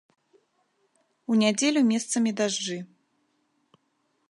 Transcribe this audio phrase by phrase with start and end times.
[1.33, 2.77] У нядзелю месцамі дажджы.